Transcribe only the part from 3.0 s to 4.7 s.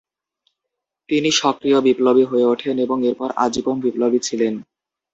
এরপর আজীবন বিপ্লবী ছিলেন।